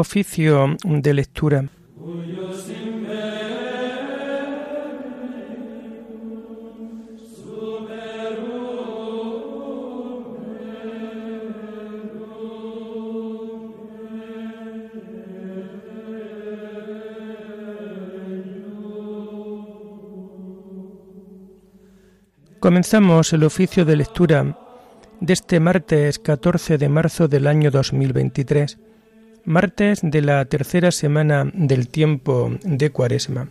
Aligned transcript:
Oficio 0.00 0.76
de 0.84 1.12
lectura. 1.12 1.68
Comenzamos 22.60 23.32
el 23.32 23.42
oficio 23.42 23.84
de 23.84 23.96
lectura 23.96 24.56
de 25.20 25.32
este 25.32 25.58
martes 25.58 26.20
14 26.20 26.78
de 26.78 26.88
marzo 26.88 27.26
del 27.26 27.48
año 27.48 27.72
2023, 27.72 28.78
martes 29.44 30.00
de 30.02 30.22
la 30.22 30.44
tercera 30.44 30.90
semana 30.90 31.50
del 31.54 31.88
tiempo 31.88 32.50
de 32.62 32.90
Cuaresma. 32.90 33.50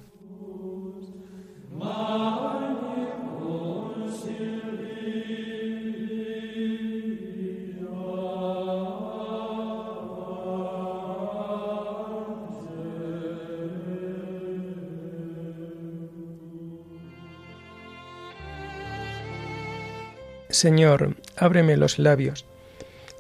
Señor, 20.50 21.16
ábreme 21.36 21.78
los 21.78 22.00
labios, 22.00 22.45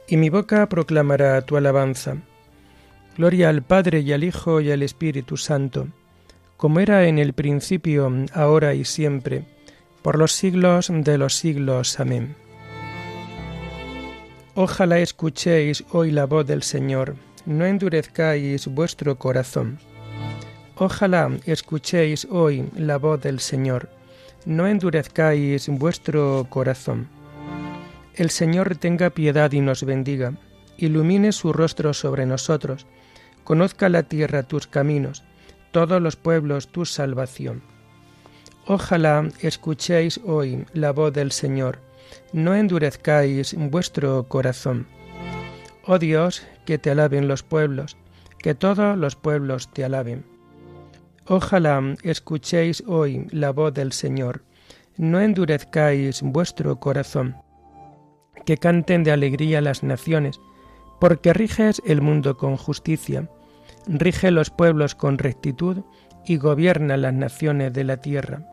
y 0.07 0.17
mi 0.17 0.29
boca 0.29 0.67
proclamará 0.69 1.39
tu 1.43 1.55
alabanza. 1.55 2.17
Gloria 3.17 3.49
al 3.49 3.63
Padre 3.63 4.01
y 4.01 4.13
al 4.13 4.23
Hijo 4.23 4.61
y 4.61 4.69
al 4.69 4.83
Espíritu 4.83 5.37
Santo, 5.37 5.87
como 6.55 6.79
era 6.79 7.07
en 7.07 7.17
el 7.17 7.33
principio, 7.33 8.11
ahora 8.31 8.75
y 8.75 8.85
siempre, 8.85 9.43
por 10.03 10.19
los 10.19 10.33
siglos 10.33 10.91
de 10.91 11.17
los 11.17 11.33
siglos. 11.33 11.99
Amén. 11.99 12.35
Ojalá 14.53 14.99
escuchéis 14.99 15.83
hoy 15.89 16.11
la 16.11 16.25
voz 16.25 16.45
del 16.45 16.61
Señor, 16.61 17.15
no 17.47 17.65
endurezcáis 17.65 18.67
vuestro 18.67 19.17
corazón. 19.17 19.79
Ojalá 20.75 21.31
escuchéis 21.45 22.27
hoy 22.29 22.69
la 22.75 22.97
voz 22.97 23.19
del 23.19 23.39
Señor, 23.39 23.89
no 24.45 24.67
endurezcáis 24.67 25.69
vuestro 25.69 26.45
corazón. 26.51 27.07
El 28.13 28.29
Señor 28.29 28.75
tenga 28.77 29.09
piedad 29.09 29.51
y 29.53 29.61
nos 29.61 29.83
bendiga, 29.83 30.33
ilumine 30.77 31.31
su 31.31 31.51
rostro 31.51 31.95
sobre 31.95 32.27
nosotros, 32.27 32.85
conozca 33.47 33.87
la 33.87 34.03
tierra 34.03 34.43
tus 34.43 34.67
caminos, 34.67 35.23
todos 35.71 36.01
los 36.01 36.17
pueblos 36.17 36.67
tu 36.67 36.83
salvación. 36.83 37.63
Ojalá 38.65 39.29
escuchéis 39.39 40.19
hoy 40.25 40.65
la 40.73 40.91
voz 40.91 41.13
del 41.13 41.31
Señor, 41.31 41.79
no 42.33 42.55
endurezcáis 42.55 43.55
vuestro 43.57 44.27
corazón. 44.27 44.85
Oh 45.85 45.97
Dios, 45.97 46.45
que 46.65 46.77
te 46.77 46.91
alaben 46.91 47.29
los 47.29 47.41
pueblos, 47.41 47.95
que 48.37 48.53
todos 48.53 48.97
los 48.97 49.15
pueblos 49.15 49.71
te 49.71 49.85
alaben. 49.85 50.25
Ojalá 51.25 51.95
escuchéis 52.03 52.83
hoy 52.85 53.27
la 53.31 53.51
voz 53.51 53.73
del 53.73 53.93
Señor, 53.93 54.43
no 54.97 55.21
endurezcáis 55.21 56.21
vuestro 56.21 56.81
corazón 56.81 57.37
que 58.45 58.57
canten 58.57 59.05
de 59.05 59.11
alegría 59.11 59.61
las 59.61 59.83
naciones, 59.83 60.37
porque 60.99 61.31
riges 61.31 61.81
el 61.85 62.01
mundo 62.01 62.35
con 62.35 62.57
justicia, 62.57 63.29
rige 63.87 64.31
los 64.31 64.49
pueblos 64.49 64.95
con 64.95 65.17
rectitud 65.17 65.83
y 66.25 66.37
gobierna 66.37 66.97
las 66.97 67.13
naciones 67.13 67.73
de 67.73 67.83
la 67.83 67.97
tierra. 67.97 68.51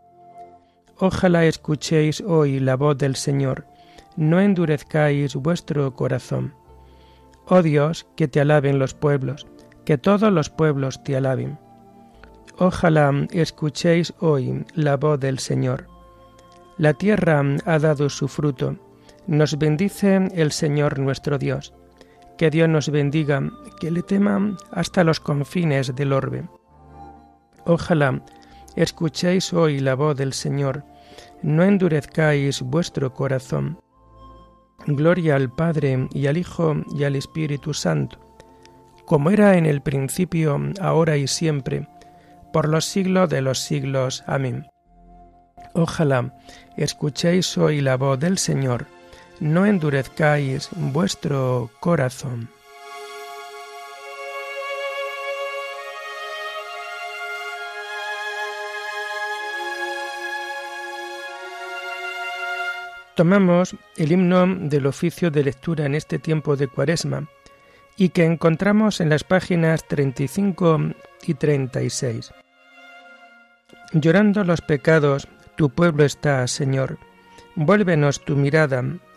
Ojalá 0.97 1.45
escuchéis 1.45 2.21
hoy 2.21 2.59
la 2.59 2.75
voz 2.75 2.97
del 2.97 3.15
Señor, 3.15 3.67
no 4.15 4.39
endurezcáis 4.39 5.35
vuestro 5.35 5.93
corazón. 5.93 6.53
Oh 7.47 7.61
Dios, 7.61 8.07
que 8.15 8.27
te 8.27 8.39
alaben 8.39 8.79
los 8.79 8.93
pueblos, 8.93 9.45
que 9.83 9.97
todos 9.97 10.31
los 10.31 10.49
pueblos 10.49 11.03
te 11.03 11.15
alaben. 11.15 11.59
Ojalá 12.57 13.27
escuchéis 13.31 14.13
hoy 14.19 14.65
la 14.73 14.95
voz 14.95 15.19
del 15.19 15.39
Señor. 15.39 15.87
La 16.77 16.93
tierra 16.93 17.43
ha 17.65 17.79
dado 17.79 18.09
su 18.09 18.27
fruto, 18.27 18.77
nos 19.27 19.57
bendice 19.57 20.29
el 20.33 20.51
Señor 20.51 20.99
nuestro 20.99 21.37
Dios. 21.37 21.73
Que 22.37 22.49
Dios 22.49 22.67
nos 22.67 22.89
bendiga, 22.89 23.41
que 23.79 23.91
le 23.91 24.03
tema 24.03 24.57
hasta 24.71 25.03
los 25.03 25.19
confines 25.19 25.95
del 25.95 26.11
orbe. 26.11 26.47
Ojalá 27.65 28.21
escuchéis 28.75 29.53
hoy 29.53 29.79
la 29.79 29.95
voz 29.95 30.17
del 30.17 30.33
Señor, 30.33 30.83
no 31.41 31.63
endurezcáis 31.63 32.61
vuestro 32.61 33.13
corazón. 33.13 33.79
Gloria 34.85 35.35
al 35.35 35.49
Padre 35.49 36.07
y 36.11 36.27
al 36.27 36.37
Hijo 36.37 36.75
y 36.95 37.05
al 37.05 37.15
Espíritu 37.15 37.73
Santo, 37.73 38.19
como 39.05 39.31
era 39.31 39.57
en 39.57 39.65
el 39.65 39.81
principio, 39.81 40.59
ahora 40.81 41.17
y 41.17 41.27
siempre, 41.27 41.87
por 42.51 42.67
los 42.67 42.85
siglos 42.85 43.29
de 43.29 43.41
los 43.41 43.59
siglos. 43.59 44.23
Amén. 44.27 44.67
Ojalá 45.73 46.33
escuchéis 46.77 47.57
hoy 47.57 47.81
la 47.81 47.97
voz 47.97 48.19
del 48.19 48.37
Señor, 48.37 48.87
no 49.39 49.65
endurezcáis 49.65 50.69
vuestro 50.71 51.69
corazón. 51.79 52.49
Tomamos 63.15 63.77
el 63.95 64.11
himno 64.11 64.45
del 64.45 64.87
oficio 64.87 65.31
de 65.31 65.45
lectura 65.45 65.85
en 65.85 65.95
este 65.95 66.19
tiempo 66.19 66.57
de 66.57 66.67
Cuaresma 66.67 67.29
y 67.95 68.09
que 68.09 68.25
encontramos 68.25 68.99
en 68.99 69.09
las 69.09 69.23
páginas 69.23 69.87
35 69.87 70.79
y 71.25 71.33
36. 71.33 72.33
Llorando 73.93 74.43
los 74.43 74.59
pecados, 74.59 75.29
tu 75.55 75.69
pueblo 75.69 76.03
está, 76.03 76.45
Señor. 76.47 76.97
Vuélvenos 77.55 78.19
tu 78.25 78.35
mirada 78.35 78.83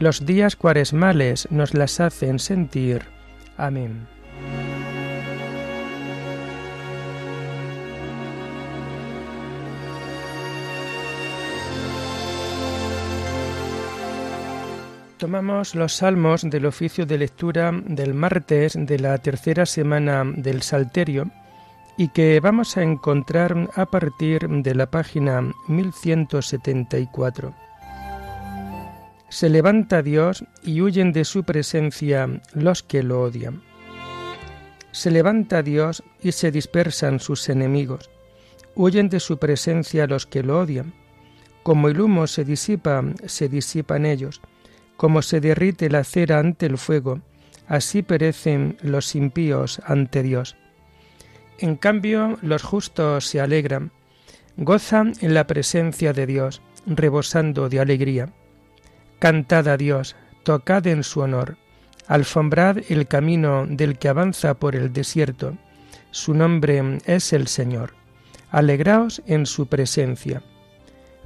los 0.00 0.24
días 0.24 0.56
cuaresmales 0.56 1.46
nos 1.50 1.74
las 1.74 2.00
hacen 2.00 2.38
sentir. 2.38 3.04
Amén. 3.56 4.08
Tomamos 15.18 15.74
los 15.74 15.92
salmos 15.92 16.48
del 16.48 16.64
oficio 16.64 17.04
de 17.04 17.18
lectura 17.18 17.70
del 17.70 18.14
martes 18.14 18.72
de 18.74 18.98
la 18.98 19.18
tercera 19.18 19.66
semana 19.66 20.24
del 20.24 20.62
Salterio 20.62 21.30
y 21.98 22.08
que 22.08 22.40
vamos 22.40 22.78
a 22.78 22.82
encontrar 22.82 23.68
a 23.76 23.84
partir 23.84 24.48
de 24.48 24.74
la 24.74 24.86
página 24.86 25.42
1174. 25.68 27.69
Se 29.30 29.48
levanta 29.48 30.02
Dios 30.02 30.44
y 30.64 30.80
huyen 30.80 31.12
de 31.12 31.24
su 31.24 31.44
presencia 31.44 32.28
los 32.52 32.82
que 32.82 33.04
lo 33.04 33.22
odian. 33.22 33.62
Se 34.90 35.12
levanta 35.12 35.62
Dios 35.62 36.02
y 36.20 36.32
se 36.32 36.50
dispersan 36.50 37.20
sus 37.20 37.48
enemigos. 37.48 38.10
Huyen 38.74 39.08
de 39.08 39.20
su 39.20 39.38
presencia 39.38 40.08
los 40.08 40.26
que 40.26 40.42
lo 40.42 40.58
odian. 40.58 40.92
Como 41.62 41.88
el 41.88 42.00
humo 42.00 42.26
se 42.26 42.44
disipa, 42.44 43.04
se 43.24 43.48
disipan 43.48 44.04
ellos. 44.04 44.40
Como 44.96 45.22
se 45.22 45.40
derrite 45.40 45.88
la 45.88 46.02
cera 46.02 46.40
ante 46.40 46.66
el 46.66 46.76
fuego, 46.76 47.20
así 47.68 48.02
perecen 48.02 48.78
los 48.82 49.14
impíos 49.14 49.80
ante 49.84 50.24
Dios. 50.24 50.56
En 51.60 51.76
cambio, 51.76 52.36
los 52.42 52.64
justos 52.64 53.26
se 53.28 53.40
alegran, 53.40 53.92
gozan 54.56 55.12
en 55.20 55.34
la 55.34 55.46
presencia 55.46 56.12
de 56.12 56.26
Dios, 56.26 56.62
rebosando 56.84 57.68
de 57.68 57.78
alegría. 57.78 58.32
Cantad 59.20 59.68
a 59.68 59.76
Dios, 59.76 60.16
tocad 60.44 60.86
en 60.86 61.04
su 61.04 61.20
honor, 61.20 61.58
alfombrad 62.06 62.78
el 62.88 63.06
camino 63.06 63.66
del 63.68 63.98
que 63.98 64.08
avanza 64.08 64.54
por 64.54 64.74
el 64.74 64.94
desierto, 64.94 65.58
Su 66.10 66.32
nombre 66.32 66.98
es 67.04 67.34
el 67.34 67.46
Señor. 67.46 67.92
Alegraos 68.50 69.22
en 69.26 69.44
su 69.44 69.66
presencia. 69.66 70.42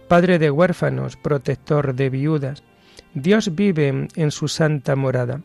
Padre 0.08 0.40
de 0.40 0.50
huérfanos, 0.50 1.16
protector 1.16 1.94
de 1.94 2.10
viudas, 2.10 2.64
Dios 3.14 3.54
vive 3.54 4.08
en 4.16 4.30
su 4.32 4.48
santa 4.48 4.96
morada. 4.96 5.40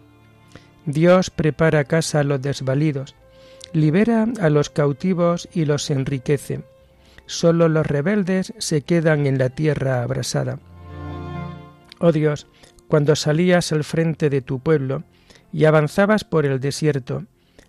Dios 0.88 1.30
prepara 1.30 1.84
casa 1.84 2.22
a 2.22 2.24
los 2.24 2.42
desvalidos, 2.42 3.16
libera 3.74 4.26
a 4.42 4.50
los 4.50 4.72
cautivos 4.72 5.48
y 5.54 5.66
los 5.66 5.92
enriquece. 5.92 6.62
Solo 7.28 7.70
los 7.70 7.86
rebeldes 7.86 8.54
se 8.58 8.82
quedan 8.82 9.28
en 9.28 9.38
la 9.38 9.50
tierra 9.50 10.02
abrasada. 10.02 10.58
Oh 12.00 12.12
Dios, 12.12 12.48
cuando 12.88 13.16
salías 13.16 13.72
al 13.72 13.84
frente 13.84 14.30
de 14.30 14.42
tu 14.42 14.60
pueblo 14.60 15.04
y 15.52 15.66
avanzabas 15.66 16.24
por 16.24 16.46
el 16.46 16.60
desierto, 16.60 17.26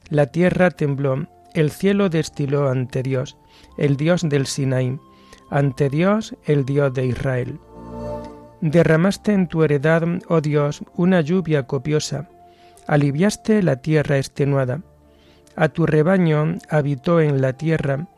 la 0.09 0.27
tierra 0.27 0.71
tembló, 0.71 1.27
el 1.55 1.71
cielo 1.71 2.09
destiló 2.09 2.69
ante 2.69 3.03
Dios, 3.03 3.37
el 3.77 3.97
Dios 3.97 4.23
del 4.29 4.47
Sinaí, 4.47 4.99
ante 5.51 5.91
Dios, 5.91 6.37
el 6.47 6.65
Dios 6.65 6.95
de 6.95 7.07
Israel. 7.07 7.59
Derramaste 8.61 9.33
en 9.33 9.49
tu 9.49 9.63
heredad, 9.65 10.03
oh 10.29 10.41
Dios, 10.41 10.83
una 10.95 11.21
lluvia 11.21 11.67
copiosa, 11.67 12.29
aliviaste 12.87 13.63
la 13.63 13.77
tierra 13.77 14.19
extenuada. 14.19 14.83
A 15.57 15.69
tu 15.69 15.87
rebaño 15.87 16.59
habitó 16.69 17.21
en 17.21 17.41
la 17.41 17.55
tierra, 17.55 18.09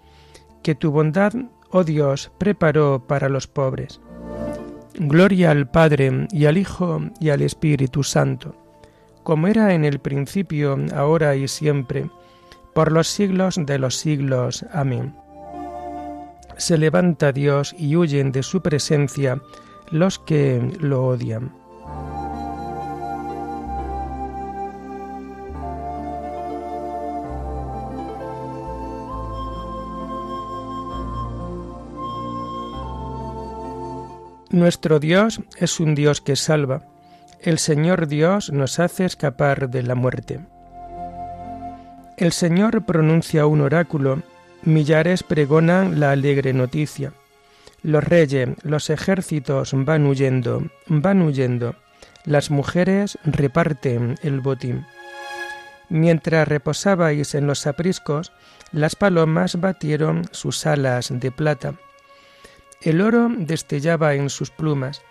que 0.62 0.74
tu 0.74 0.90
bondad, 0.90 1.32
oh 1.70 1.84
Dios, 1.84 2.30
preparó 2.38 3.04
para 3.06 3.28
los 3.28 3.46
pobres. 3.46 4.00
Gloria 4.98 5.50
al 5.50 5.68
Padre 5.68 6.26
y 6.30 6.44
al 6.46 6.58
Hijo 6.58 7.00
y 7.18 7.30
al 7.30 7.42
Espíritu 7.42 8.02
Santo, 8.02 8.54
como 9.22 9.46
era 9.48 9.74
en 9.74 9.84
el 9.84 10.00
principio, 10.00 10.76
ahora 10.94 11.34
y 11.34 11.48
siempre, 11.48 12.10
por 12.74 12.92
los 12.92 13.08
siglos 13.08 13.58
de 13.58 13.78
los 13.78 13.96
siglos. 13.96 14.64
Amén. 14.72 15.14
Se 16.56 16.76
levanta 16.76 17.32
Dios 17.32 17.74
y 17.78 17.96
huyen 17.96 18.32
de 18.32 18.42
su 18.42 18.60
presencia 18.60 19.40
los 19.90 20.18
que 20.18 20.60
lo 20.80 21.06
odian. 21.06 21.61
Nuestro 34.52 35.00
Dios 35.00 35.40
es 35.56 35.80
un 35.80 35.94
Dios 35.94 36.20
que 36.20 36.36
salva. 36.36 36.82
El 37.40 37.58
Señor 37.58 38.06
Dios 38.06 38.52
nos 38.52 38.80
hace 38.80 39.06
escapar 39.06 39.70
de 39.70 39.82
la 39.82 39.94
muerte. 39.94 40.40
El 42.18 42.32
Señor 42.32 42.84
pronuncia 42.84 43.46
un 43.46 43.62
oráculo, 43.62 44.22
millares 44.62 45.22
pregonan 45.22 46.00
la 46.00 46.10
alegre 46.10 46.52
noticia. 46.52 47.14
Los 47.82 48.04
reyes, 48.04 48.50
los 48.62 48.90
ejércitos 48.90 49.72
van 49.74 50.04
huyendo, 50.04 50.62
van 50.86 51.22
huyendo. 51.22 51.74
Las 52.26 52.50
mujeres 52.50 53.16
reparten 53.24 54.16
el 54.22 54.42
botín. 54.42 54.84
Mientras 55.88 56.46
reposabais 56.46 57.34
en 57.34 57.46
los 57.46 57.66
apriscos, 57.66 58.32
las 58.70 58.96
palomas 58.96 59.58
batieron 59.58 60.26
sus 60.30 60.66
alas 60.66 61.08
de 61.10 61.30
plata 61.30 61.74
el 62.84 63.00
oro 63.00 63.28
destellaba 63.36 64.14
en 64.14 64.30
sus 64.30 64.50
plumas, 64.50 65.02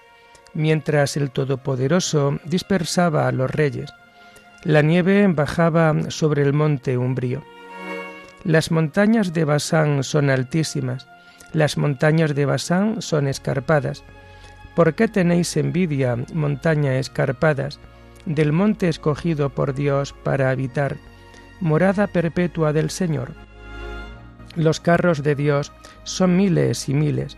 mientras 0.54 1.16
el 1.18 1.32
Todopoderoso 1.32 2.40
dispersaba 2.46 3.28
a 3.28 3.32
los 3.32 3.50
reyes. 3.50 3.94
La 4.64 4.82
nieve 4.82 5.26
bajaba 5.28 5.96
sobre 6.10 6.44
el 6.44 6.54
monte 6.54 6.98
umbrío. 6.98 7.44
Las 8.44 8.72
montañas 8.72 9.34
de 9.34 9.46
Basán 9.46 10.04
son 10.04 10.30
altísimas, 10.30 11.08
las 11.54 11.78
montañas 11.78 12.36
de 12.36 12.46
Basán 12.46 13.02
son 13.02 13.28
escarpadas. 13.28 14.04
¿Por 14.76 14.94
qué 14.96 15.08
tenéis 15.08 15.58
envidia, 15.58 16.18
montañas 16.34 16.96
escarpadas, 16.96 17.80
del 18.26 18.52
monte 18.52 18.88
escogido 18.88 19.50
por 19.50 19.74
Dios 19.74 20.14
para 20.24 20.50
habitar, 20.50 20.98
morada 21.60 22.08
perpetua 22.08 22.74
del 22.74 22.90
Señor? 22.90 23.34
Los 24.56 24.80
carros 24.80 25.24
de 25.24 25.36
Dios 25.36 25.72
son 26.04 26.36
miles 26.38 26.90
y 26.90 26.94
miles, 26.94 27.38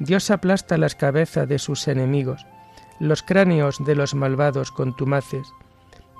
Dios 0.00 0.30
aplasta 0.30 0.78
las 0.78 0.94
cabezas 0.94 1.46
de 1.46 1.58
sus 1.58 1.86
enemigos, 1.86 2.46
los 2.98 3.22
cráneos 3.22 3.84
de 3.84 3.94
los 3.94 4.14
malvados 4.14 4.72
contumaces. 4.72 5.46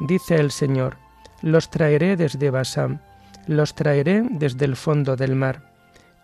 Dice 0.01 0.37
el 0.37 0.51
Señor, 0.51 0.99
los 1.41 1.71
traeré 1.71 2.17
desde 2.17 2.51
Basán, 2.51 3.01
los 3.47 3.75
traeré 3.75 4.23
desde 4.31 4.67
el 4.67 4.77
fondo 4.77 5.17
del 5.17 5.35
mar. 5.35 5.73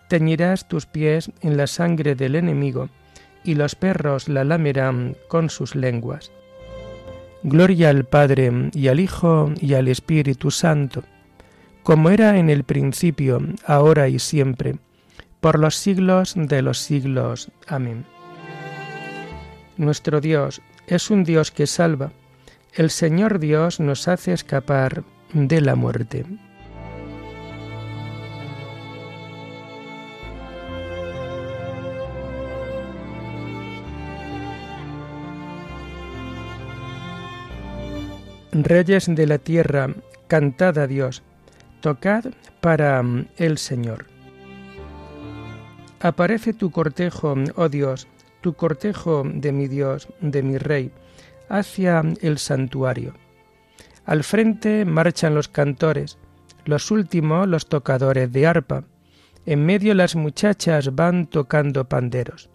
Teñirás 0.08 0.68
tus 0.68 0.84
pies 0.84 1.30
en 1.40 1.56
la 1.56 1.66
sangre 1.66 2.14
del 2.14 2.34
enemigo, 2.34 2.90
y 3.42 3.54
los 3.54 3.74
perros 3.74 4.28
la 4.28 4.44
lamerán 4.44 5.16
con 5.28 5.48
sus 5.48 5.74
lenguas. 5.74 6.30
Gloria 7.42 7.88
al 7.88 8.04
Padre 8.04 8.70
y 8.74 8.88
al 8.88 9.00
Hijo 9.00 9.52
y 9.60 9.74
al 9.74 9.88
Espíritu 9.88 10.50
Santo, 10.50 11.04
como 11.82 12.10
era 12.10 12.38
en 12.38 12.50
el 12.50 12.64
principio, 12.64 13.40
ahora 13.64 14.08
y 14.08 14.18
siempre, 14.18 14.76
por 15.46 15.60
los 15.60 15.76
siglos 15.76 16.34
de 16.34 16.60
los 16.60 16.80
siglos. 16.80 17.52
Amén. 17.68 18.04
Nuestro 19.76 20.20
Dios 20.20 20.60
es 20.88 21.08
un 21.08 21.22
Dios 21.22 21.52
que 21.52 21.68
salva. 21.68 22.10
El 22.72 22.90
Señor 22.90 23.38
Dios 23.38 23.78
nos 23.78 24.08
hace 24.08 24.32
escapar 24.32 25.04
de 25.32 25.60
la 25.60 25.76
muerte. 25.76 26.26
Reyes 38.50 39.06
de 39.06 39.26
la 39.28 39.38
tierra, 39.38 39.94
cantad 40.26 40.76
a 40.78 40.88
Dios, 40.88 41.22
tocad 41.80 42.24
para 42.60 43.00
el 43.36 43.58
Señor. 43.58 44.15
Aparece 46.00 46.52
tu 46.52 46.70
cortejo, 46.70 47.34
oh 47.56 47.68
Dios, 47.68 48.06
tu 48.42 48.54
cortejo 48.54 49.22
de 49.24 49.52
mi 49.52 49.66
Dios, 49.66 50.08
de 50.20 50.42
mi 50.42 50.58
Rey, 50.58 50.90
hacia 51.48 52.02
el 52.20 52.38
santuario. 52.38 53.14
Al 54.04 54.22
frente 54.22 54.84
marchan 54.84 55.34
los 55.34 55.48
cantores, 55.48 56.18
los 56.64 56.90
últimos 56.90 57.48
los 57.48 57.68
tocadores 57.68 58.30
de 58.32 58.46
arpa, 58.46 58.84
en 59.46 59.64
medio 59.64 59.94
las 59.94 60.16
muchachas 60.16 60.94
van 60.94 61.26
tocando 61.26 61.88
panderos. 61.88 62.50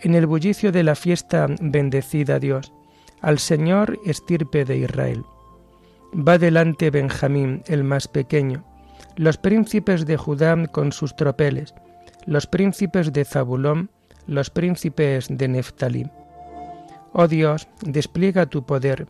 En 0.00 0.14
el 0.14 0.26
bullicio 0.26 0.72
de 0.72 0.82
la 0.82 0.94
fiesta 0.94 1.46
bendecida 1.60 2.38
Dios, 2.38 2.72
al 3.20 3.38
Señor 3.38 3.98
estirpe 4.04 4.64
de 4.64 4.78
Israel. 4.78 5.24
Va 6.14 6.38
delante 6.38 6.90
Benjamín, 6.90 7.62
el 7.66 7.84
más 7.84 8.08
pequeño, 8.08 8.64
los 9.16 9.36
príncipes 9.36 10.06
de 10.06 10.16
Judá 10.16 10.66
con 10.68 10.92
sus 10.92 11.14
tropeles, 11.16 11.74
los 12.26 12.46
príncipes 12.46 13.12
de 13.12 13.24
Zabulón, 13.24 13.90
los 14.26 14.50
príncipes 14.50 15.26
de 15.30 15.48
Neftalí. 15.48 16.10
Oh 17.12 17.26
Dios, 17.26 17.68
despliega 17.82 18.46
tu 18.46 18.64
poder, 18.64 19.06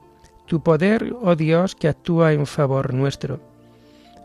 tu 0.46 0.62
poder, 0.62 1.14
oh 1.20 1.36
Dios, 1.36 1.74
que 1.74 1.88
actúa 1.88 2.32
en 2.32 2.46
favor 2.46 2.94
nuestro. 2.94 3.40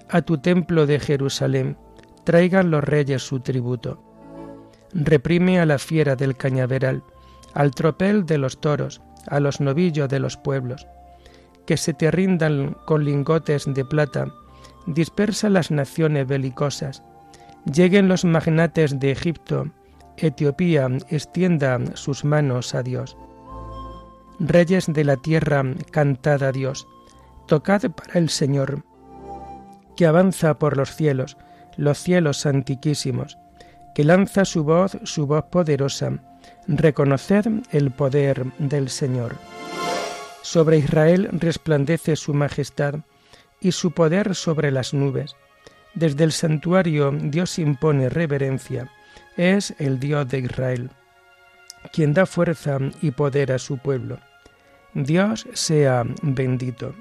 A 0.10 0.22
tu 0.22 0.38
templo 0.38 0.86
de 0.86 1.00
Jerusalén 1.00 1.78
traigan 2.24 2.72
los 2.72 2.84
reyes 2.84 3.24
su 3.24 3.40
tributo. 3.40 4.02
Reprime 4.94 5.60
a 5.60 5.66
la 5.66 5.80
fiera 5.80 6.16
del 6.16 6.38
cañaveral, 6.38 7.04
al 7.54 7.72
tropel 7.72 8.26
de 8.26 8.38
los 8.38 8.62
toros, 8.62 9.02
a 9.28 9.40
los 9.40 9.60
novillos 9.60 10.08
de 10.08 10.20
los 10.20 10.38
pueblos. 10.38 10.88
Que 11.66 11.78
se 11.78 11.94
te 11.94 12.12
rindan 12.12 12.78
con 12.86 13.04
lingotes 13.04 13.66
de 13.68 13.84
plata, 13.84 14.28
dispersa 14.86 15.50
las 15.50 15.72
naciones 15.72 16.28
belicosas, 16.28 17.04
Lleguen 17.66 18.08
los 18.08 18.26
magnates 18.26 19.00
de 19.00 19.12
Egipto, 19.12 19.72
Etiopía 20.18 20.88
extienda 21.10 21.80
sus 21.96 22.24
manos 22.26 22.76
a 22.76 22.84
Dios. 22.84 23.18
Reyes 24.40 24.88
de 24.88 25.04
la 25.04 25.18
tierra, 25.18 25.64
cantad 25.92 26.44
a 26.44 26.52
Dios, 26.52 26.88
tocad 27.48 27.82
para 27.92 28.20
el 28.20 28.30
Señor, 28.30 28.84
que 29.96 30.06
avanza 30.06 30.60
por 30.60 30.78
los 30.78 30.96
cielos, 30.96 31.38
los 31.78 32.00
cielos 32.00 32.46
antiquísimos, 32.46 33.38
que 33.96 34.04
lanza 34.04 34.46
su 34.46 34.64
voz, 34.64 34.98
su 35.04 35.26
voz 35.26 35.46
poderosa, 35.46 36.20
reconoced 36.68 37.46
el 37.72 37.92
poder 37.92 38.46
del 38.60 38.90
Señor. 38.90 39.36
Sobre 40.42 40.78
Israel 40.78 41.30
resplandece 41.32 42.16
su 42.16 42.34
majestad 42.34 42.96
y 43.62 43.72
su 43.72 43.92
poder 43.92 44.36
sobre 44.36 44.72
las 44.72 44.94
nubes. 44.94 45.36
Desde 45.96 46.24
el 46.24 46.32
santuario 46.32 47.12
Dios 47.12 47.60
impone 47.60 48.10
reverencia, 48.10 48.90
es 49.38 49.76
el 49.78 50.00
Dios 50.00 50.28
de 50.28 50.40
Israel, 50.40 50.90
quien 51.92 52.14
da 52.14 52.26
fuerza 52.26 52.78
y 53.02 53.12
poder 53.12 53.52
a 53.52 53.60
su 53.60 53.78
pueblo. 53.78 54.20
Dios 54.94 55.48
sea 55.54 56.04
bendito. 56.22 56.96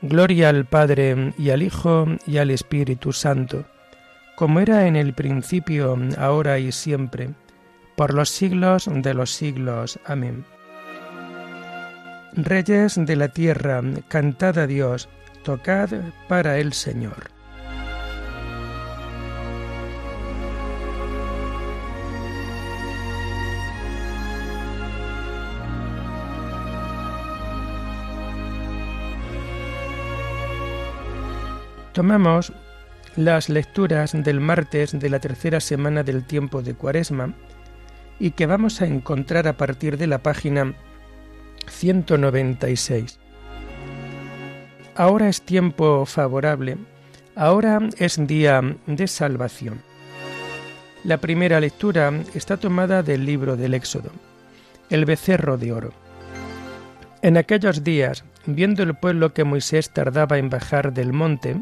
Gloria 0.00 0.50
al 0.50 0.64
Padre 0.64 1.34
y 1.38 1.50
al 1.50 1.62
Hijo 1.62 2.06
y 2.26 2.38
al 2.38 2.50
Espíritu 2.50 3.12
Santo, 3.12 3.64
como 4.36 4.60
era 4.60 4.86
en 4.86 4.94
el 4.94 5.14
principio, 5.14 5.98
ahora 6.18 6.58
y 6.58 6.70
siempre, 6.72 7.30
por 7.96 8.14
los 8.14 8.28
siglos 8.28 8.88
de 8.90 9.12
los 9.12 9.32
siglos. 9.32 9.98
Amén. 10.04 10.44
Reyes 12.34 12.94
de 12.94 13.16
la 13.16 13.28
tierra, 13.28 13.82
cantad 14.08 14.58
a 14.58 14.66
Dios, 14.66 15.08
tocad 15.42 15.90
para 16.28 16.58
el 16.58 16.72
Señor. 16.72 17.37
Tomamos 31.98 32.52
las 33.16 33.48
lecturas 33.48 34.12
del 34.12 34.38
martes 34.38 34.96
de 34.96 35.10
la 35.10 35.18
tercera 35.18 35.58
semana 35.58 36.04
del 36.04 36.22
tiempo 36.22 36.62
de 36.62 36.74
Cuaresma 36.74 37.34
y 38.20 38.30
que 38.30 38.46
vamos 38.46 38.80
a 38.80 38.86
encontrar 38.86 39.48
a 39.48 39.56
partir 39.56 39.98
de 39.98 40.06
la 40.06 40.18
página 40.18 40.74
196. 41.66 43.18
Ahora 44.94 45.28
es 45.28 45.42
tiempo 45.42 46.06
favorable, 46.06 46.76
ahora 47.34 47.80
es 47.96 48.24
día 48.28 48.60
de 48.86 49.08
salvación. 49.08 49.82
La 51.02 51.16
primera 51.16 51.58
lectura 51.58 52.12
está 52.32 52.58
tomada 52.58 53.02
del 53.02 53.26
libro 53.26 53.56
del 53.56 53.74
Éxodo, 53.74 54.12
el 54.88 55.04
becerro 55.04 55.58
de 55.58 55.72
oro. 55.72 55.92
En 57.22 57.36
aquellos 57.36 57.82
días, 57.82 58.22
viendo 58.46 58.84
el 58.84 58.94
pueblo 58.94 59.34
que 59.34 59.42
Moisés 59.42 59.90
tardaba 59.90 60.38
en 60.38 60.48
bajar 60.48 60.92
del 60.92 61.12
monte, 61.12 61.60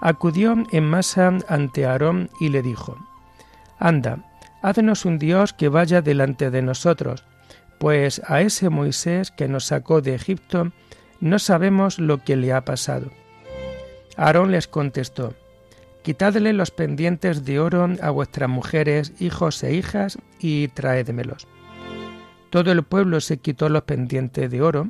acudió 0.00 0.56
en 0.70 0.84
masa 0.84 1.38
ante 1.48 1.86
Aarón 1.86 2.30
y 2.40 2.48
le 2.48 2.62
dijo, 2.62 2.96
Anda, 3.78 4.24
haznos 4.62 5.04
un 5.04 5.18
Dios 5.18 5.52
que 5.52 5.68
vaya 5.68 6.02
delante 6.02 6.50
de 6.50 6.62
nosotros, 6.62 7.24
pues 7.78 8.20
a 8.26 8.42
ese 8.42 8.68
Moisés 8.68 9.30
que 9.30 9.48
nos 9.48 9.66
sacó 9.66 10.00
de 10.00 10.14
Egipto 10.14 10.72
no 11.20 11.38
sabemos 11.38 11.98
lo 11.98 12.18
que 12.24 12.36
le 12.36 12.52
ha 12.52 12.64
pasado. 12.64 13.10
Aarón 14.16 14.50
les 14.50 14.68
contestó, 14.68 15.34
Quitadle 16.02 16.54
los 16.54 16.70
pendientes 16.70 17.44
de 17.44 17.60
oro 17.60 17.88
a 18.00 18.10
vuestras 18.10 18.48
mujeres, 18.48 19.12
hijos 19.20 19.62
e 19.62 19.74
hijas, 19.74 20.18
y 20.38 20.68
traédmelos. 20.68 21.46
Todo 22.48 22.72
el 22.72 22.82
pueblo 22.82 23.20
se 23.20 23.36
quitó 23.38 23.68
los 23.68 23.82
pendientes 23.82 24.50
de 24.50 24.62
oro 24.62 24.88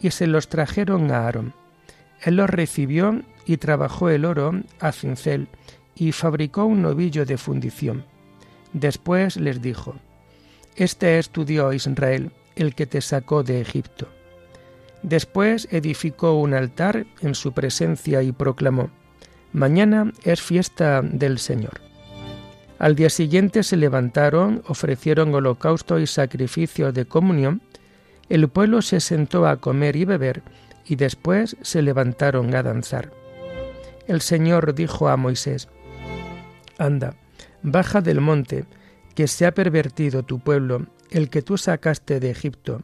y 0.00 0.10
se 0.12 0.28
los 0.28 0.48
trajeron 0.48 1.10
a 1.10 1.24
Aarón. 1.24 1.52
Él 2.22 2.36
los 2.36 2.48
recibió 2.48 3.22
y 3.46 3.56
trabajó 3.56 4.08
el 4.10 4.24
oro 4.24 4.52
a 4.80 4.92
cincel 4.92 5.48
y 5.94 6.12
fabricó 6.12 6.64
un 6.64 6.82
novillo 6.82 7.24
de 7.24 7.36
fundición. 7.36 8.04
Después 8.72 9.36
les 9.36 9.60
dijo, 9.60 9.94
Este 10.76 11.18
es 11.18 11.30
tu 11.30 11.44
Dios 11.44 11.74
Israel, 11.74 12.32
el 12.56 12.74
que 12.74 12.86
te 12.86 13.00
sacó 13.00 13.42
de 13.42 13.60
Egipto. 13.60 14.08
Después 15.02 15.68
edificó 15.70 16.34
un 16.34 16.54
altar 16.54 17.06
en 17.20 17.34
su 17.34 17.52
presencia 17.52 18.22
y 18.22 18.32
proclamó, 18.32 18.90
Mañana 19.52 20.12
es 20.24 20.40
fiesta 20.40 21.02
del 21.02 21.38
Señor. 21.38 21.80
Al 22.78 22.96
día 22.96 23.10
siguiente 23.10 23.62
se 23.62 23.76
levantaron, 23.76 24.62
ofrecieron 24.66 25.34
holocausto 25.34 25.98
y 25.98 26.06
sacrificio 26.06 26.90
de 26.92 27.04
comunión, 27.04 27.60
el 28.28 28.48
pueblo 28.48 28.80
se 28.80 29.00
sentó 29.00 29.46
a 29.46 29.58
comer 29.58 29.94
y 29.96 30.04
beber, 30.04 30.42
y 30.86 30.96
después 30.96 31.56
se 31.60 31.82
levantaron 31.82 32.54
a 32.54 32.62
danzar 32.62 33.21
el 34.06 34.20
Señor 34.20 34.74
dijo 34.74 35.08
a 35.08 35.16
Moisés, 35.16 35.68
Anda, 36.78 37.14
baja 37.62 38.00
del 38.00 38.20
monte, 38.20 38.64
que 39.14 39.28
se 39.28 39.46
ha 39.46 39.52
pervertido 39.52 40.22
tu 40.22 40.40
pueblo, 40.40 40.86
el 41.10 41.28
que 41.28 41.42
tú 41.42 41.58
sacaste 41.58 42.20
de 42.20 42.30
Egipto. 42.30 42.82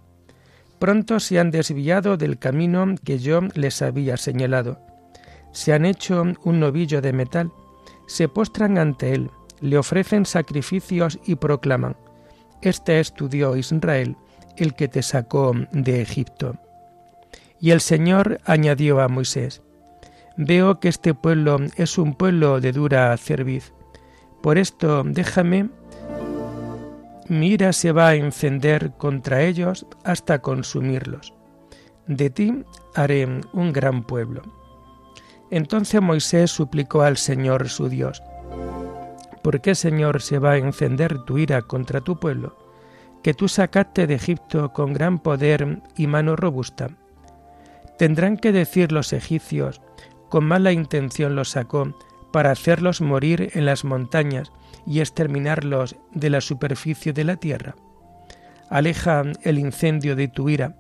Pronto 0.79 1.19
se 1.19 1.39
han 1.39 1.51
desviado 1.51 2.17
del 2.17 2.39
camino 2.39 2.95
que 3.05 3.19
yo 3.19 3.41
les 3.55 3.83
había 3.83 4.17
señalado. 4.17 4.79
Se 5.53 5.73
han 5.73 5.85
hecho 5.85 6.23
un 6.45 6.61
novillo 6.61 7.01
de 7.01 7.13
metal, 7.13 7.51
se 8.07 8.29
postran 8.29 8.79
ante 8.79 9.15
él, 9.15 9.31
le 9.61 9.79
ofrecen 9.79 10.25
sacrificios 10.25 11.19
y 11.27 11.35
proclaman, 11.37 11.97
Este 12.63 13.01
es 13.01 13.13
tu 13.13 13.29
Dios 13.29 13.57
Israel, 13.57 14.17
el 14.57 14.75
que 14.75 14.89
te 14.89 15.03
sacó 15.03 15.53
de 15.73 16.03
Egipto. 16.03 16.57
Y 17.61 17.71
el 17.71 17.81
Señor 17.81 18.41
añadió 18.45 19.01
a 19.01 19.09
Moisés, 19.09 19.63
Veo 20.41 20.79
que 20.79 20.89
este 20.89 21.15
pueblo 21.15 21.59
es 21.75 21.99
un 21.99 22.15
pueblo 22.15 22.61
de 22.61 22.71
dura 22.71 23.17
cerviz. 23.17 23.73
Por 24.41 24.57
esto 24.57 25.03
déjame, 25.05 25.69
mi 27.29 27.49
ira 27.49 27.73
se 27.73 27.91
va 27.91 28.11
a 28.11 28.15
encender 28.15 28.93
contra 28.97 29.43
ellos 29.43 29.85
hasta 30.05 30.39
consumirlos. 30.39 31.35
De 32.07 32.31
ti 32.31 32.65
haré 32.95 33.27
un 33.53 33.73
gran 33.73 34.05
pueblo. 34.05 34.43
Entonces 35.51 36.01
Moisés 36.01 36.53
suplicó 36.53 37.03
al 37.03 37.17
Señor 37.17 37.69
su 37.69 37.89
Dios, 37.89 38.23
¿por 39.43 39.61
qué 39.61 39.75
Señor 39.75 40.23
se 40.23 40.39
va 40.39 40.53
a 40.53 40.59
encender 40.59 41.19
tu 41.25 41.39
ira 41.39 41.63
contra 41.63 42.01
tu 42.01 42.21
pueblo, 42.21 42.57
que 43.25 43.35
tú 43.35 43.49
sacaste 43.49 44.07
de 44.07 44.15
Egipto 44.15 44.73
con 44.73 44.93
gran 44.93 45.19
poder 45.19 45.83
y 45.97 46.07
mano 46.07 46.37
robusta? 46.37 46.91
Tendrán 47.99 48.37
que 48.37 48.53
decir 48.53 48.93
los 48.93 49.13
egipcios, 49.13 49.81
con 50.29 50.45
mala 50.45 50.73
intención 50.73 51.35
los 51.35 51.51
sacó 51.51 51.95
para 52.33 52.51
hacerlos 52.51 53.01
morir 53.01 53.51
en 53.55 53.65
las 53.65 53.85
montañas 53.85 54.53
y 54.87 55.01
exterminarlos 55.01 55.97
de 56.13 56.31
la 56.31 56.41
superficie 56.41 57.13
de 57.13 57.25
la 57.25 57.37
tierra. 57.37 57.75
Aleja 58.71 59.23
el 59.43 59.59
incendio 59.59 60.15
de 60.17 60.29
tu 60.29 60.49
ira, 60.49 60.77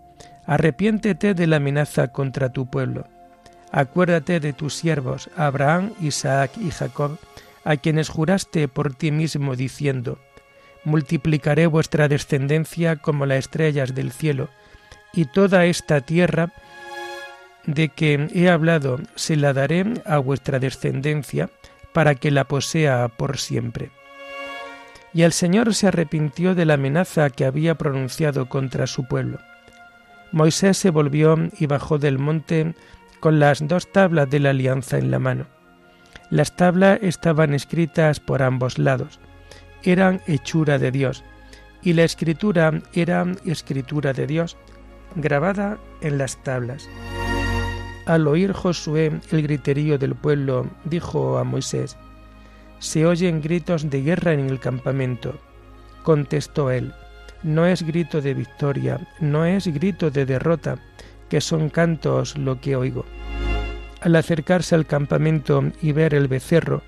arrepiéntete 0.47 1.35
de 1.35 1.47
la 1.47 1.57
amenaza 1.57 2.09
contra 2.09 2.52
tu 2.52 2.71
pueblo. 2.71 3.07
Acuérdate 3.71 4.40
de 4.40 4.52
tus 4.52 4.75
siervos, 4.75 5.31
Abraham, 5.37 5.93
Isaac 6.00 6.52
y 6.59 6.71
Jacob, 6.71 7.19
a 7.64 7.76
quienes 7.76 8.09
juraste 8.09 8.69
por 8.69 8.95
ti 8.95 9.11
mismo 9.11 9.57
diciendo, 9.57 10.19
Multiplicaré 10.85 11.67
vuestra 11.67 12.09
descendencia 12.09 12.97
como 12.97 13.26
las 13.26 13.40
estrellas 13.40 13.95
del 13.95 14.12
cielo, 14.12 14.49
y 15.12 15.26
toda 15.26 15.67
esta 15.67 16.00
tierra 16.00 16.52
de 17.68 17.90
que 17.90 18.28
he 18.32 18.48
hablado 18.48 18.98
se 19.14 19.37
la 19.37 19.52
daré 19.52 19.84
a 20.06 20.16
vuestra 20.18 20.58
descendencia 20.58 21.50
para 21.92 22.14
que 22.14 22.30
la 22.30 22.44
posea 22.44 23.08
por 23.08 23.37
siempre. 23.37 23.90
Y 25.12 25.22
el 25.22 25.32
Señor 25.32 25.75
se 25.75 25.88
arrepintió 25.88 26.54
de 26.54 26.64
la 26.64 26.75
amenaza 26.75 27.28
que 27.28 27.44
había 27.44 27.76
pronunciado 27.76 28.48
contra 28.48 28.87
su 28.87 29.06
pueblo. 29.06 29.38
Moisés 30.32 30.78
se 30.78 30.90
volvió 30.90 31.37
y 31.58 31.66
bajó 31.66 31.98
del 31.98 32.18
monte 32.18 32.75
con 33.20 33.38
las 33.38 33.66
dos 33.66 33.92
tablas 33.92 34.30
de 34.30 34.40
la 34.40 34.50
alianza 34.50 34.96
en 34.96 35.10
la 35.10 35.18
mano. 35.18 35.46
Las 36.30 36.56
tablas 36.56 36.98
estaban 37.02 37.52
escritas 37.52 38.18
por 38.18 38.42
ambos 38.42 38.78
lados, 38.78 39.20
eran 39.82 40.22
hechura 40.26 40.78
de 40.78 40.90
Dios, 40.90 41.22
y 41.82 41.92
la 41.92 42.04
escritura 42.04 42.80
era 42.94 43.26
escritura 43.44 44.14
de 44.14 44.26
Dios, 44.26 44.56
grabada 45.16 45.78
en 46.00 46.16
las 46.16 46.42
tablas. 46.42 46.88
Al 48.09 48.27
oír 48.27 48.53
Josué 48.53 49.21
el 49.31 49.43
griterío 49.43 49.99
del 49.99 50.15
pueblo, 50.15 50.67
dijo 50.85 51.37
a 51.37 51.45
Moisés, 51.45 51.99
Se 52.79 53.05
oyen 53.05 53.43
gritos 53.43 53.91
de 53.91 54.00
guerra 54.00 54.33
en 54.33 54.49
el 54.49 54.59
campamento. 54.59 55.38
Contestó 56.05 56.71
él, 56.71 56.95
No 57.43 57.67
es 57.67 57.83
grito 57.83 58.23
de 58.23 58.33
victoria, 58.33 59.07
no 59.21 59.45
es 59.45 59.67
grito 59.67 60.11
de 60.11 60.25
derrota, 60.25 60.79
que 61.29 61.43
son 61.43 61.69
cantos 61.69 62.38
lo 62.38 62.59
que 62.62 62.77
oigo. 62.77 63.05
Al 64.00 64.17
acercarse 64.17 64.75
al 64.75 64.87
campamento 64.87 65.62
y 65.83 65.93
ver 65.93 66.15
el 66.15 66.29
becerro 66.29 66.81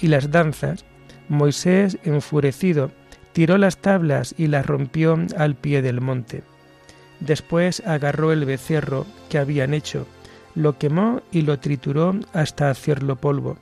y 0.00 0.06
las 0.06 0.30
danzas, 0.30 0.86
Moisés, 1.28 1.98
enfurecido, 2.02 2.92
tiró 3.34 3.58
las 3.58 3.76
tablas 3.76 4.34
y 4.38 4.46
las 4.46 4.64
rompió 4.64 5.18
al 5.36 5.54
pie 5.54 5.82
del 5.82 6.00
monte. 6.00 6.44
Después 7.20 7.82
agarró 7.86 8.32
el 8.32 8.46
becerro 8.46 9.04
que 9.28 9.36
habían 9.36 9.74
hecho, 9.74 10.06
lo 10.54 10.78
quemó 10.78 11.22
y 11.30 11.42
lo 11.42 11.58
trituró 11.58 12.14
hasta 12.32 12.70
hacerlo 12.70 13.16
polvo, 13.16 13.58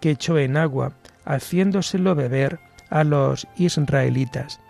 que 0.00 0.10
echó 0.10 0.38
en 0.38 0.56
agua, 0.56 0.92
haciéndoselo 1.24 2.14
beber 2.14 2.58
a 2.90 3.04
los 3.04 3.46
israelitas. 3.56 4.60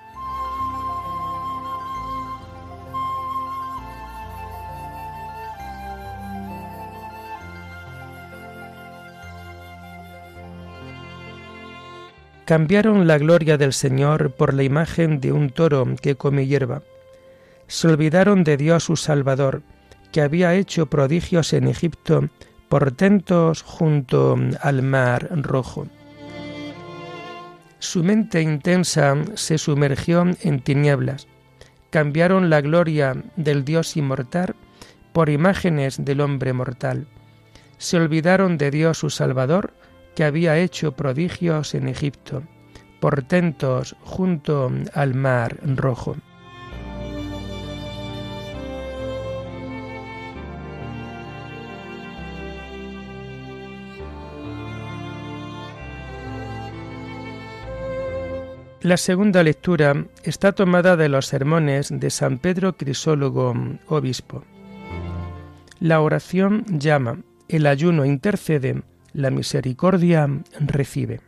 Cambiaron 12.45 13.07
la 13.07 13.19
gloria 13.19 13.57
del 13.57 13.73
Señor 13.73 14.33
por 14.33 14.53
la 14.53 14.63
imagen 14.63 15.21
de 15.21 15.33
un 15.33 15.49
toro 15.49 15.87
que 16.03 16.17
come 16.17 16.47
hierba. 16.47 16.83
Se 17.67 17.89
olvidaron 17.89 18.45
de 18.45 18.57
Dios 18.57 18.85
su 18.85 18.97
Salvador, 18.97 19.63
que 20.13 20.21
había 20.21 20.55
hecho 20.55 20.87
prodigios 20.87 21.53
en 21.53 21.67
Egipto, 21.67 22.29
portentos 22.69 23.63
junto 23.63 24.37
al 24.61 24.83
mar 24.83 25.29
rojo. 25.33 25.89
Su 27.79 28.05
mente 28.05 28.41
intensa 28.41 29.17
se 29.35 29.59
sumergió 29.59 30.25
en 30.43 30.61
tinieblas. 30.61 31.27
Cambiaron 31.91 32.49
la 32.49 32.61
gloria 32.61 33.17
del 33.37 33.65
Dios 33.65 33.97
inmortal 33.97 34.55
por 35.13 35.29
imágenes 35.29 36.05
del 36.05 36.21
hombre 36.21 36.53
mortal. 36.53 37.09
Se 37.79 37.97
olvidaron 37.97 38.57
de 38.57 38.71
Dios 38.71 38.99
su 38.99 39.11
Salvador, 39.11 39.75
que 40.15 40.25
había 40.25 40.59
hecho 40.59 40.93
prodigios 40.93 41.75
en 41.75 41.89
Egipto, 41.89 42.45
portentos 43.01 43.97
junto 44.03 44.71
al 44.95 45.15
mar 45.15 45.59
rojo. 45.65 46.17
La 58.83 58.97
segunda 58.97 59.45
lectura 59.45 60.07
está 60.25 60.51
tomada 60.51 60.97
de 60.97 61.09
los 61.09 61.27
sermones 61.27 61.89
de 61.93 62.11
San 62.11 62.39
Pedro 62.39 62.77
Crisólogo, 62.77 63.55
obispo. 63.87 64.43
La 65.79 66.01
oración 66.01 66.65
llama, 66.67 67.21
el 67.49 67.67
ayuno 67.67 68.05
intercede, 68.05 68.83
la 69.13 69.31
misericordia 69.31 70.29
recibe. 70.59 71.21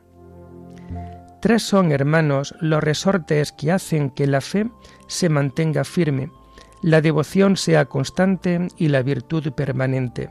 Tres 1.41 1.63
son, 1.63 1.93
hermanos, 1.93 2.57
los 2.61 2.83
resortes 2.83 3.53
que 3.53 3.71
hacen 3.71 4.11
que 4.11 4.27
la 4.27 4.41
fe 4.41 4.69
se 5.07 5.29
mantenga 5.29 5.85
firme, 5.85 6.33
la 6.83 7.01
devoción 7.01 7.57
sea 7.57 7.85
constante 7.85 8.67
y 8.79 8.89
la 8.89 9.03
virtud 9.03 9.53
permanente. 9.53 10.29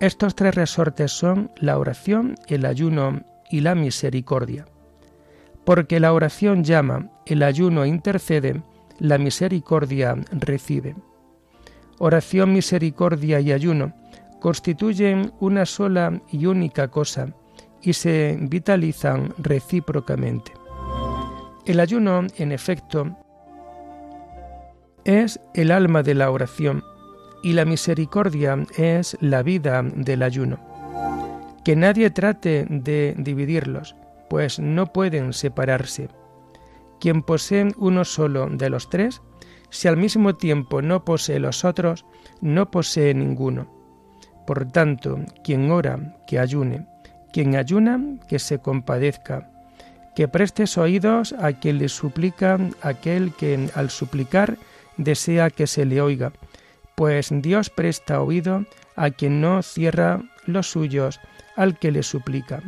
Estos 0.00 0.34
tres 0.34 0.56
resortes 0.56 1.12
son 1.12 1.52
la 1.54 1.78
oración, 1.78 2.34
el 2.48 2.66
ayuno 2.66 3.22
y 3.48 3.60
la 3.60 3.76
misericordia 3.76 4.66
porque 5.64 6.00
la 6.00 6.12
oración 6.12 6.64
llama, 6.64 7.10
el 7.26 7.42
ayuno 7.42 7.86
intercede, 7.86 8.62
la 8.98 9.18
misericordia 9.18 10.16
recibe. 10.32 10.96
Oración, 11.98 12.52
misericordia 12.52 13.40
y 13.40 13.52
ayuno 13.52 13.94
constituyen 14.40 15.32
una 15.38 15.64
sola 15.64 16.20
y 16.32 16.46
única 16.46 16.88
cosa 16.88 17.28
y 17.80 17.92
se 17.92 18.36
vitalizan 18.40 19.32
recíprocamente. 19.38 20.52
El 21.64 21.78
ayuno, 21.78 22.26
en 22.36 22.50
efecto, 22.50 23.16
es 25.04 25.40
el 25.54 25.70
alma 25.70 26.02
de 26.02 26.14
la 26.14 26.30
oración 26.30 26.82
y 27.42 27.52
la 27.52 27.64
misericordia 27.64 28.66
es 28.76 29.16
la 29.20 29.42
vida 29.42 29.82
del 29.82 30.22
ayuno. 30.22 30.58
Que 31.64 31.76
nadie 31.76 32.10
trate 32.10 32.66
de 32.68 33.14
dividirlos, 33.18 33.94
pues 34.32 34.58
no 34.58 34.94
pueden 34.94 35.34
separarse. 35.34 36.08
Quien 36.98 37.22
posee 37.22 37.68
uno 37.76 38.02
solo 38.06 38.48
de 38.48 38.70
los 38.70 38.88
tres, 38.88 39.20
si 39.68 39.88
al 39.88 39.98
mismo 39.98 40.36
tiempo 40.36 40.80
no 40.80 41.04
posee 41.04 41.38
los 41.38 41.66
otros, 41.66 42.06
no 42.40 42.70
posee 42.70 43.12
ninguno. 43.12 43.70
Por 44.46 44.72
tanto, 44.72 45.18
quien 45.44 45.70
ora, 45.70 46.16
que 46.26 46.38
ayune, 46.38 46.86
quien 47.30 47.56
ayuna, 47.56 48.00
que 48.26 48.38
se 48.38 48.58
compadezca, 48.58 49.50
que 50.16 50.28
prestes 50.28 50.78
oídos 50.78 51.34
a 51.34 51.52
quien 51.52 51.76
le 51.76 51.90
suplica, 51.90 52.58
aquel 52.80 53.34
que 53.34 53.68
al 53.74 53.90
suplicar 53.90 54.56
desea 54.96 55.50
que 55.50 55.66
se 55.66 55.84
le 55.84 56.00
oiga, 56.00 56.32
pues 56.94 57.28
Dios 57.30 57.68
presta 57.68 58.22
oído 58.22 58.64
a 58.96 59.10
quien 59.10 59.42
no 59.42 59.62
cierra 59.62 60.22
los 60.46 60.70
suyos 60.70 61.20
al 61.54 61.78
que 61.78 61.92
le 61.92 62.02
suplica. 62.02 62.62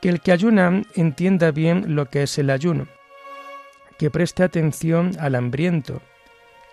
Que 0.00 0.08
el 0.08 0.20
que 0.20 0.32
ayuna 0.32 0.82
entienda 0.94 1.50
bien 1.50 1.94
lo 1.94 2.06
que 2.06 2.22
es 2.22 2.38
el 2.38 2.50
ayuno, 2.50 2.86
que 3.98 4.10
preste 4.10 4.42
atención 4.42 5.12
al 5.20 5.34
hambriento, 5.34 6.00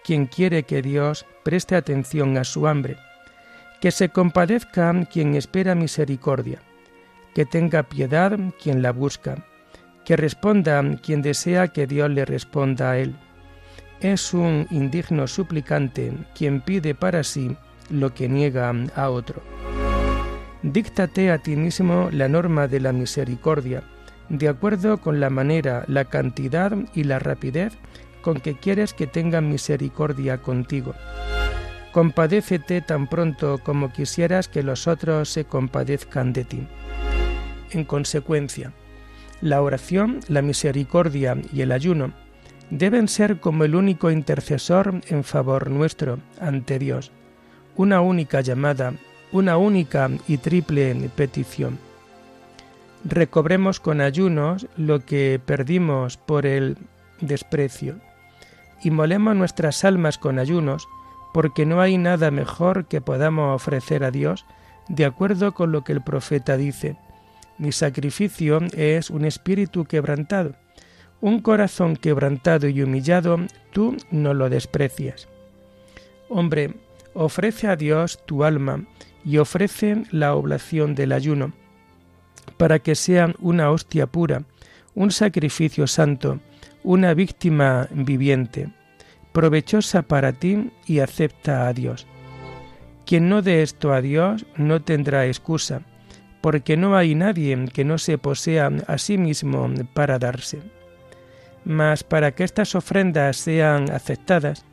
quien 0.04 0.28
quiere 0.28 0.64
que 0.64 0.82
Dios 0.82 1.26
preste 1.44 1.76
atención 1.76 2.38
a 2.38 2.46
su 2.46 2.68
hambre, 2.68 2.96
que 3.82 3.92
se 3.92 4.10
compadezca 4.10 4.94
quien 5.12 5.36
espera 5.36 5.76
misericordia, 5.76 6.62
que 7.36 7.46
tenga 7.46 7.84
piedad 7.84 8.40
quien 8.62 8.82
la 8.82 8.92
busca, 8.92 9.46
que 10.06 10.16
responda 10.16 10.82
quien 11.04 11.22
desea 11.22 11.68
que 11.68 11.86
Dios 11.86 12.10
le 12.10 12.24
responda 12.24 12.92
a 12.92 12.98
él. 12.98 13.16
Es 14.00 14.34
un 14.34 14.68
indigno 14.72 15.28
suplicante 15.28 16.14
quien 16.34 16.62
pide 16.62 16.96
para 16.96 17.24
sí 17.24 17.58
lo 17.90 18.14
que 18.14 18.30
niega 18.30 18.74
a 18.96 19.10
otro. 19.10 19.42
Díctate 20.64 21.32
a 21.32 21.38
ti 21.38 21.56
mismo 21.56 22.10
la 22.12 22.28
norma 22.28 22.68
de 22.68 22.80
la 22.80 22.92
misericordia, 22.92 23.84
de 24.30 24.50
acuerdo 24.50 25.00
con 25.00 25.20
la 25.20 25.30
manera, 25.30 25.84
la 25.88 26.06
cantidad 26.06 26.76
y 26.94 27.04
la 27.04 27.20
rapidez 27.20 27.74
con 28.22 28.40
que 28.40 28.56
quieres 28.56 28.94
que 28.94 29.08
tengan 29.08 29.50
misericordia 29.50 30.40
contigo. 30.40 30.96
Compadécete 31.94 32.82
tan 32.82 33.08
pronto 33.08 33.60
como 33.64 33.94
quisieras 33.94 34.48
que 34.48 34.64
los 34.64 34.88
otros 34.88 35.30
se 35.30 35.46
compadezcan 35.46 36.34
de 36.34 36.44
ti. 36.44 36.68
En 37.72 37.86
consecuencia, 37.86 38.74
la 39.42 39.62
oración, 39.62 40.20
la 40.28 40.42
misericordia 40.42 41.38
y 41.54 41.62
el 41.62 41.72
ayuno 41.72 42.14
deben 42.70 43.08
ser 43.08 43.40
como 43.40 43.64
el 43.64 43.76
único 43.76 44.12
intercesor 44.12 45.02
en 45.08 45.24
favor 45.24 45.70
nuestro 45.70 46.20
ante 46.42 46.80
Dios, 46.80 47.12
una 47.76 48.02
única 48.02 48.42
llamada 48.42 48.94
una 49.32 49.58
única 49.58 50.10
y 50.28 50.38
triple 50.38 50.96
petición. 51.16 51.80
Recobremos 53.04 53.80
con 53.80 54.02
ayunos 54.02 54.68
lo 54.76 55.06
que 55.06 55.40
perdimos 55.44 56.18
por 56.18 56.46
el 56.46 56.78
desprecio, 57.22 57.96
y 58.82 58.92
molemos 58.92 59.36
nuestras 59.36 59.84
almas 59.86 60.18
con 60.18 60.40
ayunos, 60.40 60.88
porque 61.34 61.66
no 61.66 61.82
hay 61.82 61.98
nada 61.98 62.32
mejor 62.32 62.86
que 62.86 63.02
podamos 63.02 63.56
ofrecer 63.56 64.04
a 64.04 64.12
Dios, 64.12 64.46
de 64.88 65.06
acuerdo 65.06 65.54
con 65.54 65.72
lo 65.72 65.84
que 65.84 65.94
el 65.94 66.02
profeta 66.02 66.58
dice. 66.58 66.98
Mi 67.58 67.72
sacrificio 67.72 68.60
es 68.74 69.10
un 69.10 69.26
espíritu 69.26 69.86
quebrantado, 69.86 70.54
un 71.22 71.42
corazón 71.42 71.96
quebrantado 71.96 72.68
y 72.68 72.82
humillado, 72.82 73.40
tú 73.72 73.98
no 74.12 74.34
lo 74.34 74.50
desprecias. 74.50 75.28
Hombre, 76.30 76.76
ofrece 77.14 77.68
a 77.68 77.76
Dios 77.76 78.20
tu 78.26 78.44
alma, 78.44 78.84
y 79.28 79.40
ofrecen 79.40 80.08
la 80.10 80.36
oblación 80.36 80.96
del 80.96 81.12
ayuno, 81.12 81.52
para 82.56 82.80
que 82.80 82.96
sean 82.96 83.36
una 83.40 83.72
hostia 83.72 84.08
pura, 84.08 84.44
un 84.96 85.12
sacrificio 85.12 85.86
santo, 85.86 86.40
una 86.82 87.14
víctima 87.14 87.90
viviente, 87.92 88.70
provechosa 89.34 90.04
para 90.04 90.32
ti 90.32 90.72
y 90.86 91.00
acepta 91.00 91.68
a 91.68 91.74
Dios. 91.74 92.08
Quien 93.06 93.28
no 93.28 93.42
dé 93.42 93.64
esto 93.64 93.92
a 93.92 94.00
Dios 94.00 94.46
no 94.56 94.82
tendrá 94.82 95.26
excusa, 95.26 95.82
porque 96.40 96.78
no 96.78 96.96
hay 96.96 97.14
nadie 97.14 97.66
que 97.74 97.84
no 97.84 97.98
se 97.98 98.18
posea 98.18 98.72
a 98.88 98.98
sí 98.98 99.18
mismo 99.18 99.70
para 99.94 100.20
darse. 100.20 100.62
Mas 101.66 102.06
para 102.06 102.32
que 102.32 102.46
estas 102.46 102.76
ofrendas 102.76 103.36
sean 103.36 103.92
aceptadas, 103.92 104.64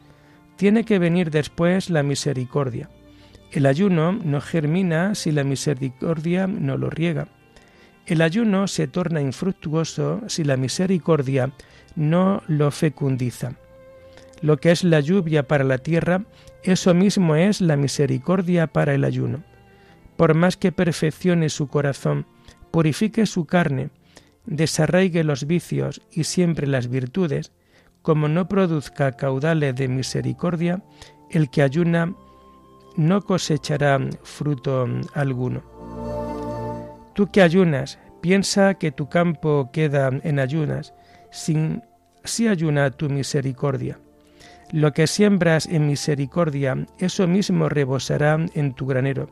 tiene 0.54 0.84
que 0.84 1.00
venir 1.00 1.32
después 1.32 1.90
la 1.90 2.04
misericordia 2.04 2.88
el 3.54 3.66
ayuno 3.66 4.10
no 4.10 4.40
germina 4.40 5.14
si 5.14 5.30
la 5.30 5.44
misericordia 5.44 6.48
no 6.48 6.76
lo 6.76 6.90
riega. 6.90 7.28
El 8.04 8.20
ayuno 8.20 8.66
se 8.66 8.88
torna 8.88 9.20
infructuoso 9.20 10.22
si 10.26 10.42
la 10.42 10.56
misericordia 10.56 11.52
no 11.94 12.42
lo 12.48 12.72
fecundiza. 12.72 13.52
Lo 14.40 14.56
que 14.56 14.72
es 14.72 14.82
la 14.82 14.98
lluvia 14.98 15.44
para 15.44 15.62
la 15.62 15.78
tierra, 15.78 16.24
eso 16.64 16.94
mismo 16.94 17.36
es 17.36 17.60
la 17.60 17.76
misericordia 17.76 18.66
para 18.66 18.92
el 18.92 19.04
ayuno. 19.04 19.44
Por 20.16 20.34
más 20.34 20.56
que 20.56 20.72
perfeccione 20.72 21.48
su 21.48 21.68
corazón, 21.68 22.26
purifique 22.72 23.24
su 23.24 23.46
carne, 23.46 23.90
desarraigue 24.46 25.22
los 25.22 25.46
vicios 25.46 26.02
y 26.10 26.24
siempre 26.24 26.66
las 26.66 26.88
virtudes, 26.88 27.52
como 28.02 28.26
no 28.26 28.48
produzca 28.48 29.12
caudales 29.12 29.76
de 29.76 29.86
misericordia, 29.86 30.82
el 31.30 31.50
que 31.50 31.62
ayuna 31.62 32.16
no 32.96 33.22
cosechará 33.22 33.98
fruto 34.22 34.86
alguno. 35.14 35.62
Tú 37.14 37.30
que 37.30 37.42
ayunas, 37.42 37.98
piensa 38.20 38.74
que 38.74 38.90
tu 38.90 39.08
campo 39.08 39.70
queda 39.72 40.10
en 40.22 40.38
ayunas, 40.38 40.94
sin 41.30 41.82
si 42.24 42.48
ayuna 42.48 42.90
tu 42.90 43.08
misericordia. 43.08 43.98
Lo 44.72 44.92
que 44.92 45.06
siembras 45.06 45.66
en 45.66 45.86
misericordia, 45.86 46.86
eso 46.98 47.26
mismo 47.28 47.68
rebosará 47.68 48.38
en 48.54 48.72
tu 48.74 48.86
granero, 48.86 49.28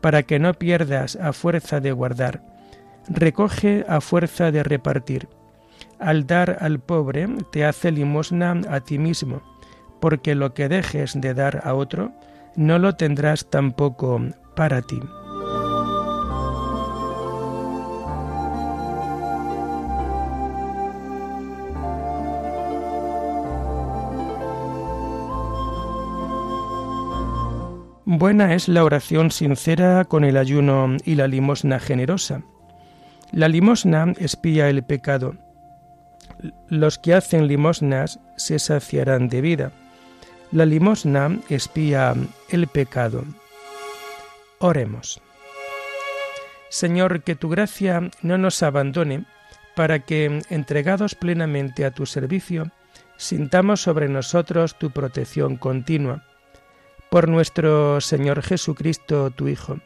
para 0.00 0.22
que 0.22 0.38
no 0.38 0.54
pierdas 0.54 1.16
a 1.16 1.32
fuerza 1.32 1.80
de 1.80 1.92
guardar. 1.92 2.42
Recoge 3.08 3.84
a 3.88 4.00
fuerza 4.00 4.50
de 4.50 4.62
repartir. 4.62 5.28
Al 5.98 6.26
dar 6.26 6.58
al 6.60 6.80
pobre 6.80 7.28
te 7.50 7.64
hace 7.64 7.90
limosna 7.90 8.60
a 8.68 8.80
ti 8.80 8.98
mismo, 8.98 9.42
porque 10.00 10.34
lo 10.34 10.54
que 10.54 10.68
dejes 10.68 11.20
de 11.20 11.34
dar 11.34 11.60
a 11.64 11.74
otro, 11.74 12.12
no 12.56 12.78
lo 12.78 12.94
tendrás 12.94 13.48
tampoco 13.50 14.20
para 14.54 14.82
ti. 14.82 15.00
Buena 28.04 28.54
es 28.54 28.68
la 28.68 28.84
oración 28.84 29.30
sincera 29.30 30.04
con 30.04 30.24
el 30.24 30.36
ayuno 30.36 30.96
y 31.04 31.14
la 31.14 31.26
limosna 31.26 31.78
generosa. 31.78 32.42
La 33.30 33.48
limosna 33.48 34.12
espía 34.18 34.68
el 34.68 34.82
pecado. 34.82 35.36
Los 36.68 36.98
que 36.98 37.14
hacen 37.14 37.48
limosnas 37.48 38.20
se 38.36 38.58
saciarán 38.58 39.28
de 39.28 39.40
vida. 39.40 39.72
La 40.52 40.66
limosna 40.66 41.40
espía 41.48 42.14
el 42.50 42.66
pecado. 42.66 43.24
Oremos. 44.58 45.22
Señor, 46.68 47.22
que 47.22 47.34
tu 47.34 47.48
gracia 47.48 48.10
no 48.20 48.36
nos 48.36 48.62
abandone, 48.62 49.24
para 49.74 50.00
que, 50.00 50.42
entregados 50.50 51.14
plenamente 51.14 51.86
a 51.86 51.90
tu 51.90 52.04
servicio, 52.04 52.70
sintamos 53.16 53.80
sobre 53.80 54.10
nosotros 54.10 54.78
tu 54.78 54.90
protección 54.90 55.56
continua. 55.56 56.22
Por 57.10 57.28
nuestro 57.28 58.02
Señor 58.02 58.42
Jesucristo, 58.42 59.30
tu 59.30 59.48
Hijo, 59.48 59.78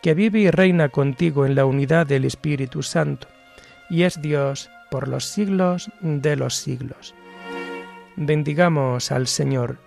que 0.00 0.14
vive 0.14 0.40
y 0.40 0.50
reina 0.50 0.88
contigo 0.88 1.44
en 1.44 1.54
la 1.54 1.66
unidad 1.66 2.06
del 2.06 2.24
Espíritu 2.24 2.82
Santo, 2.82 3.28
y 3.90 4.04
es 4.04 4.22
Dios 4.22 4.70
por 4.90 5.06
los 5.06 5.26
siglos 5.26 5.90
de 6.00 6.34
los 6.36 6.54
siglos. 6.54 7.14
Bendigamos 8.16 9.12
al 9.12 9.26
Señor 9.26 9.86